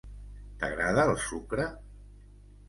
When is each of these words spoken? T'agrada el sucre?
T'agrada 0.63 1.05
el 1.09 1.13
sucre? 1.27 1.69